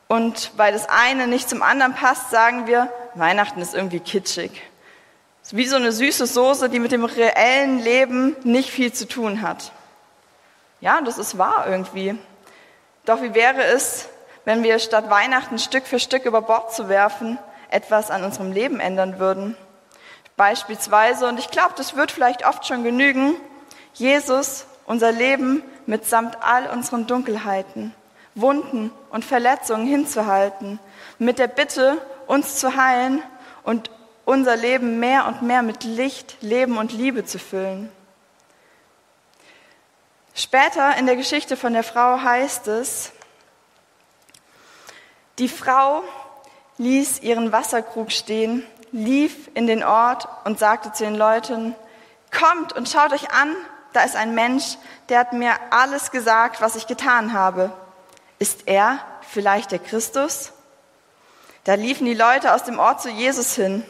Und 0.06 0.52
weil 0.56 0.72
das 0.72 0.88
eine 0.88 1.26
nicht 1.26 1.48
zum 1.48 1.62
anderen 1.62 1.94
passt, 1.94 2.30
sagen 2.30 2.68
wir, 2.68 2.88
Weihnachten 3.14 3.60
ist 3.60 3.74
irgendwie 3.74 3.98
kitschig. 3.98 4.62
Wie 5.50 5.66
so 5.66 5.76
eine 5.76 5.90
süße 5.90 6.26
Soße, 6.26 6.68
die 6.68 6.78
mit 6.78 6.92
dem 6.92 7.04
reellen 7.04 7.80
Leben 7.80 8.36
nicht 8.44 8.70
viel 8.70 8.92
zu 8.92 9.08
tun 9.08 9.42
hat. 9.42 9.72
Ja, 10.80 11.00
das 11.00 11.18
ist 11.18 11.38
wahr 11.38 11.66
irgendwie. 11.68 12.16
Doch 13.04 13.20
wie 13.20 13.34
wäre 13.34 13.64
es, 13.64 14.08
wenn 14.44 14.62
wir 14.62 14.78
statt 14.78 15.10
Weihnachten 15.10 15.58
Stück 15.58 15.86
für 15.86 15.98
Stück 15.98 16.24
über 16.24 16.42
Bord 16.42 16.72
zu 16.72 16.88
werfen, 16.88 17.38
etwas 17.70 18.10
an 18.10 18.24
unserem 18.24 18.52
Leben 18.52 18.80
ändern 18.80 19.18
würden. 19.18 19.56
Beispielsweise, 20.36 21.26
und 21.26 21.38
ich 21.38 21.50
glaube, 21.50 21.74
das 21.76 21.96
wird 21.96 22.12
vielleicht 22.12 22.46
oft 22.46 22.66
schon 22.66 22.84
genügen, 22.84 23.36
Jesus 23.94 24.66
unser 24.86 25.10
Leben 25.12 25.62
mitsamt 25.86 26.38
all 26.42 26.68
unseren 26.68 27.06
Dunkelheiten, 27.06 27.94
Wunden 28.34 28.92
und 29.10 29.24
Verletzungen 29.24 29.86
hinzuhalten, 29.86 30.78
mit 31.18 31.38
der 31.38 31.48
Bitte, 31.48 31.98
uns 32.26 32.56
zu 32.56 32.76
heilen 32.76 33.22
und 33.62 33.90
unser 34.24 34.56
Leben 34.56 34.98
mehr 34.98 35.26
und 35.26 35.42
mehr 35.42 35.62
mit 35.62 35.84
Licht, 35.84 36.36
Leben 36.40 36.76
und 36.78 36.92
Liebe 36.92 37.24
zu 37.24 37.38
füllen. 37.38 37.90
Später 40.34 40.96
in 40.98 41.06
der 41.06 41.16
Geschichte 41.16 41.56
von 41.56 41.72
der 41.72 41.84
Frau 41.84 42.20
heißt 42.20 42.68
es, 42.68 43.12
die 45.38 45.48
Frau 45.48 46.02
ließ 46.78 47.20
ihren 47.20 47.52
Wasserkrug 47.52 48.12
stehen, 48.12 48.64
lief 48.92 49.50
in 49.54 49.66
den 49.66 49.82
Ort 49.82 50.28
und 50.44 50.58
sagte 50.58 50.92
zu 50.92 51.04
den 51.04 51.14
Leuten, 51.14 51.74
kommt 52.30 52.72
und 52.72 52.88
schaut 52.88 53.12
euch 53.12 53.30
an, 53.30 53.54
da 53.92 54.02
ist 54.02 54.16
ein 54.16 54.34
Mensch, 54.34 54.76
der 55.08 55.20
hat 55.20 55.32
mir 55.32 55.54
alles 55.70 56.10
gesagt, 56.10 56.60
was 56.60 56.76
ich 56.76 56.86
getan 56.86 57.32
habe. 57.32 57.72
Ist 58.38 58.66
er 58.66 58.98
vielleicht 59.22 59.72
der 59.72 59.78
Christus? 59.78 60.52
Da 61.64 61.74
liefen 61.74 62.04
die 62.04 62.14
Leute 62.14 62.54
aus 62.54 62.64
dem 62.64 62.78
Ort 62.78 63.00
zu 63.00 63.08
Jesus 63.08 63.54
hin. 63.54 63.84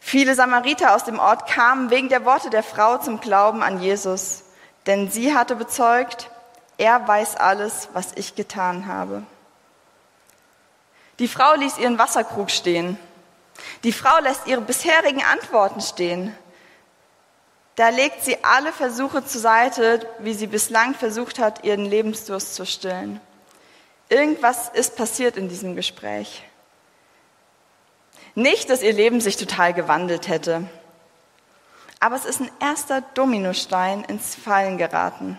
Viele 0.00 0.34
Samariter 0.34 0.94
aus 0.94 1.04
dem 1.04 1.18
Ort 1.18 1.48
kamen 1.48 1.90
wegen 1.90 2.08
der 2.08 2.24
Worte 2.24 2.50
der 2.50 2.62
Frau 2.64 2.98
zum 2.98 3.20
Glauben 3.20 3.62
an 3.62 3.80
Jesus, 3.80 4.42
denn 4.86 5.10
sie 5.10 5.34
hatte 5.34 5.54
bezeugt, 5.54 6.30
er 6.78 7.06
weiß 7.06 7.36
alles, 7.36 7.88
was 7.92 8.08
ich 8.16 8.34
getan 8.34 8.86
habe. 8.86 9.22
Die 11.18 11.28
Frau 11.28 11.54
ließ 11.54 11.78
ihren 11.78 11.98
Wasserkrug 11.98 12.50
stehen. 12.50 12.98
Die 13.84 13.92
Frau 13.92 14.18
lässt 14.20 14.46
ihre 14.46 14.60
bisherigen 14.60 15.22
Antworten 15.22 15.80
stehen. 15.80 16.36
Da 17.76 17.88
legt 17.88 18.24
sie 18.24 18.42
alle 18.44 18.72
Versuche 18.72 19.24
zur 19.24 19.40
Seite, 19.40 20.06
wie 20.18 20.34
sie 20.34 20.46
bislang 20.46 20.94
versucht 20.94 21.38
hat, 21.38 21.64
ihren 21.64 21.86
Lebensdurst 21.86 22.54
zu 22.54 22.66
stillen. 22.66 23.20
Irgendwas 24.08 24.68
ist 24.68 24.96
passiert 24.96 25.36
in 25.36 25.48
diesem 25.48 25.74
Gespräch. 25.74 26.44
Nicht, 28.34 28.68
dass 28.68 28.82
ihr 28.82 28.92
Leben 28.92 29.20
sich 29.20 29.36
total 29.36 29.74
gewandelt 29.74 30.28
hätte, 30.28 30.68
aber 32.00 32.16
es 32.16 32.24
ist 32.24 32.40
ein 32.40 32.50
erster 32.60 33.00
Dominostein 33.00 34.04
ins 34.04 34.34
Fallen 34.34 34.76
geraten. 34.76 35.38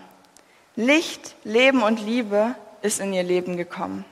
Licht, 0.76 1.36
Leben 1.44 1.82
und 1.82 2.00
Liebe 2.00 2.54
ist 2.82 3.00
in 3.00 3.12
ihr 3.12 3.22
Leben 3.22 3.56
gekommen. 3.56 4.04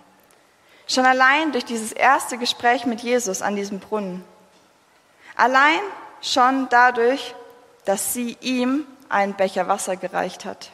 Schon 0.92 1.07
allein 1.07 1.52
durch 1.52 1.64
dieses 1.64 1.90
erste 1.90 2.37
Gespräch 2.37 2.85
mit 2.85 3.00
Jesus 3.00 3.40
an 3.40 3.57
diesem 3.57 3.81
Brunnen. 3.81 4.22
Allein 5.37 5.81
schon 6.20 6.68
dadurch, 6.68 7.35
dass 7.87 8.12
sie 8.12 8.37
ihm 8.42 8.87
einen 9.09 9.33
Becher 9.33 9.68
Wasser 9.68 9.96
gereicht 9.96 10.44
hat. 10.44 10.70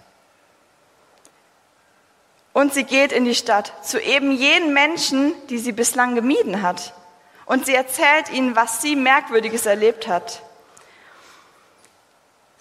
Und 2.52 2.74
sie 2.74 2.83
geht 2.83 3.12
in 3.12 3.26
die 3.26 3.37
Stadt 3.37 3.72
zu 3.87 4.00
eben 4.00 4.33
jenen 4.33 4.72
Menschen, 4.72 5.35
die 5.50 5.59
sie 5.59 5.70
bislang 5.70 6.16
gemieden 6.16 6.62
hat. 6.62 6.94
Und 7.46 7.66
sie 7.66 7.74
erzählt 7.76 8.28
ihnen, 8.31 8.57
was 8.57 8.83
sie 8.83 8.96
Merkwürdiges 8.96 9.66
erlebt 9.66 10.09
hat. 10.09 10.42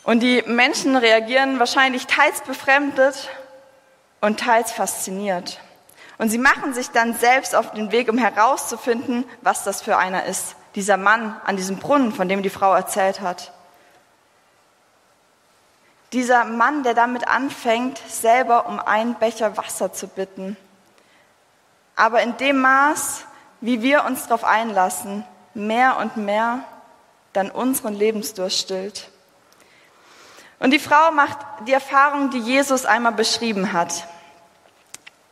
Und 0.04 0.20
die 0.20 0.43
Menschen 0.43 0.96
reagieren 0.96 1.58
wahrscheinlich 1.58 2.06
teils 2.06 2.41
befremdet 2.41 3.30
und 4.22 4.39
teils 4.39 4.72
fasziniert. 4.72 5.60
Und 6.18 6.30
sie 6.30 6.38
machen 6.38 6.74
sich 6.74 6.90
dann 6.90 7.14
selbst 7.14 7.56
auf 7.56 7.72
den 7.72 7.92
Weg, 7.92 8.10
um 8.10 8.18
herauszufinden, 8.18 9.26
was 9.42 9.64
das 9.64 9.82
für 9.82 9.98
einer 9.98 10.26
ist. 10.26 10.56
Dieser 10.76 10.98
Mann 10.98 11.40
an 11.46 11.58
diesem 11.58 11.78
Brunnen, 11.78 12.12
von 12.12 12.28
dem 12.28 12.42
die 12.42 12.50
Frau 12.50 12.74
erzählt 12.74 13.22
hat. 13.22 13.52
Dieser 16.14 16.46
Mann, 16.46 16.84
der 16.84 16.94
damit 16.94 17.28
anfängt, 17.28 18.02
selber 18.08 18.68
um 18.68 18.80
einen 18.80 19.16
Becher 19.16 19.58
Wasser 19.58 19.94
zu 19.94 20.08
bitten. 20.08 20.58
Aber 21.96 22.22
in 22.22 22.38
dem 22.38 22.62
Maß, 22.62 23.26
wie 23.62 23.82
wir 23.82 24.06
uns 24.06 24.28
darauf 24.28 24.44
einlassen, 24.44 25.26
mehr 25.54 25.98
und 25.98 26.18
mehr 26.18 26.64
dann 27.34 27.52
unseren 27.52 27.94
Lebensdurst 27.94 28.58
stillt. 28.58 29.12
Und 30.60 30.72
die 30.72 30.80
Frau 30.80 31.12
macht 31.12 31.38
die 31.68 31.74
Erfahrung, 31.74 32.30
die 32.32 32.40
Jesus 32.40 32.86
einmal 32.86 33.12
beschrieben 33.12 33.74
hat. 33.74 34.08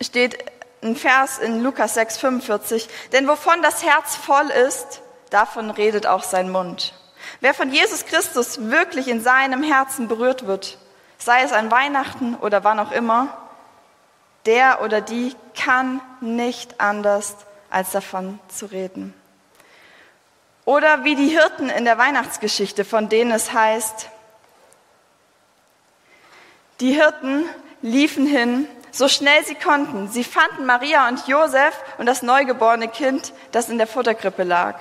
Steht 0.01 0.37
ein 0.81 0.95
Vers 0.95 1.39
in 1.39 1.63
Lukas 1.63 1.93
6, 1.95 2.17
45. 2.17 2.87
Denn 3.11 3.27
wovon 3.27 3.61
das 3.61 3.83
Herz 3.83 4.15
voll 4.15 4.49
ist, 4.67 5.01
davon 5.29 5.69
redet 5.69 6.05
auch 6.05 6.23
sein 6.23 6.51
Mund. 6.51 6.93
Wer 7.41 7.53
von 7.53 7.71
Jesus 7.71 8.05
Christus 8.05 8.69
wirklich 8.69 9.07
in 9.07 9.21
seinem 9.21 9.63
Herzen 9.63 10.07
berührt 10.07 10.47
wird, 10.47 10.77
sei 11.17 11.41
es 11.41 11.51
an 11.51 11.71
Weihnachten 11.71 12.35
oder 12.35 12.63
wann 12.63 12.79
auch 12.79 12.91
immer, 12.91 13.35
der 14.45 14.81
oder 14.81 15.01
die 15.01 15.35
kann 15.55 16.01
nicht 16.21 16.79
anders, 16.79 17.35
als 17.69 17.91
davon 17.91 18.39
zu 18.47 18.67
reden. 18.67 19.13
Oder 20.65 21.03
wie 21.03 21.15
die 21.15 21.27
Hirten 21.27 21.69
in 21.69 21.85
der 21.85 21.97
Weihnachtsgeschichte, 21.97 22.85
von 22.85 23.09
denen 23.09 23.31
es 23.31 23.53
heißt, 23.53 24.09
die 26.79 26.93
Hirten 26.93 27.45
liefen 27.81 28.25
hin 28.25 28.67
so 28.95 29.09
schnell 29.09 29.43
sie 29.43 29.55
konnten. 29.55 30.07
Sie 30.07 30.23
fanden 30.23 30.65
Maria 30.65 31.09
und 31.09 31.27
Josef 31.27 31.73
und 31.97 32.05
das 32.05 32.21
neugeborene 32.21 32.87
Kind, 32.87 33.33
das 33.51 33.67
in 33.67 33.77
der 33.77 33.87
Futterkrippe 33.87 34.43
lag. 34.43 34.79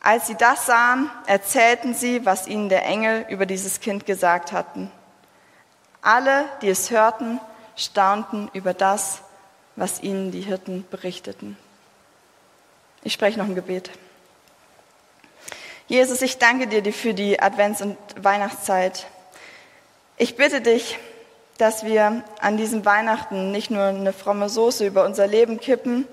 Als 0.00 0.26
sie 0.26 0.34
das 0.34 0.66
sahen, 0.66 1.08
erzählten 1.26 1.94
sie, 1.94 2.26
was 2.26 2.48
ihnen 2.48 2.68
der 2.68 2.84
Engel 2.84 3.26
über 3.28 3.46
dieses 3.46 3.78
Kind 3.78 4.06
gesagt 4.06 4.50
hatten. 4.50 4.90
Alle, 6.02 6.46
die 6.62 6.68
es 6.68 6.90
hörten, 6.90 7.38
staunten 7.76 8.50
über 8.52 8.74
das, 8.74 9.22
was 9.76 10.02
ihnen 10.02 10.32
die 10.32 10.42
Hirten 10.42 10.84
berichteten. 10.90 11.56
Ich 13.04 13.12
spreche 13.12 13.38
noch 13.38 13.46
ein 13.46 13.54
Gebet. 13.54 13.90
Jesus, 15.86 16.22
ich 16.22 16.38
danke 16.38 16.66
dir 16.66 16.92
für 16.92 17.14
die 17.14 17.40
Advents- 17.40 17.82
und 17.82 17.96
Weihnachtszeit. 18.18 19.06
Ich 20.16 20.36
bitte 20.36 20.60
dich, 20.60 20.98
dass 21.58 21.84
wir 21.84 22.22
an 22.40 22.56
diesem 22.56 22.84
Weihnachten 22.84 23.50
nicht 23.52 23.70
nur 23.70 23.84
eine 23.84 24.12
fromme 24.12 24.48
Soße 24.48 24.86
über 24.86 25.04
unser 25.04 25.26
Leben 25.26 25.60
kippen. 25.60 26.06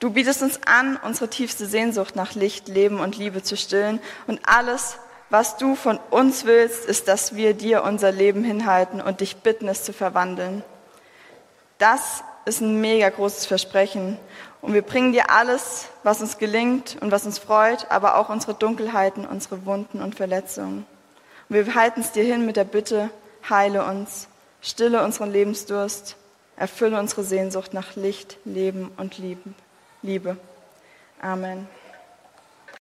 Du 0.00 0.10
bietest 0.10 0.42
uns 0.42 0.60
an, 0.66 0.98
unsere 1.02 1.30
tiefste 1.30 1.66
Sehnsucht 1.66 2.16
nach 2.16 2.34
Licht, 2.34 2.68
Leben 2.68 3.00
und 3.00 3.16
Liebe 3.16 3.42
zu 3.42 3.56
stillen. 3.56 4.00
Und 4.26 4.40
alles, 4.44 4.98
was 5.30 5.56
du 5.56 5.76
von 5.76 5.98
uns 6.10 6.44
willst, 6.44 6.84
ist, 6.84 7.08
dass 7.08 7.36
wir 7.36 7.54
dir 7.54 7.84
unser 7.84 8.12
Leben 8.12 8.44
hinhalten 8.44 9.00
und 9.00 9.20
dich 9.20 9.36
bitten, 9.36 9.68
es 9.68 9.84
zu 9.84 9.92
verwandeln. 9.92 10.64
Das 11.78 12.24
ist 12.44 12.60
ein 12.60 12.80
mega 12.80 13.08
großes 13.08 13.46
Versprechen. 13.46 14.18
Und 14.60 14.74
wir 14.74 14.82
bringen 14.82 15.12
dir 15.12 15.30
alles, 15.30 15.86
was 16.02 16.20
uns 16.20 16.38
gelingt 16.38 16.96
und 17.00 17.10
was 17.10 17.24
uns 17.26 17.38
freut, 17.38 17.90
aber 17.90 18.16
auch 18.16 18.28
unsere 18.28 18.54
Dunkelheiten, 18.54 19.26
unsere 19.26 19.64
Wunden 19.64 20.02
und 20.02 20.14
Verletzungen. 20.14 20.86
Und 21.48 21.56
wir 21.56 21.74
halten 21.74 22.00
es 22.00 22.12
dir 22.12 22.24
hin 22.24 22.46
mit 22.46 22.56
der 22.56 22.64
Bitte, 22.64 23.10
heile 23.48 23.84
uns, 23.84 24.28
stille 24.62 25.02
unseren 25.02 25.32
Lebensdurst, 25.32 26.16
erfülle 26.56 26.98
unsere 26.98 27.24
Sehnsucht 27.24 27.74
nach 27.74 27.96
Licht, 27.96 28.38
Leben 28.44 28.90
und 28.96 29.18
Liebe. 30.02 30.36
Amen. 31.20 31.66